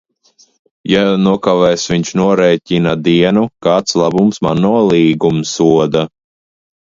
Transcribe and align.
Ja 0.91 1.01
nokavēs 1.25 1.83
viņš 1.91 2.13
norēķina 2.21 2.93
dienu, 3.07 3.43
Kāds 3.67 3.97
labums 4.03 4.43
man 4.47 4.63
no 4.67 4.71
līgumsoda? 4.93 6.03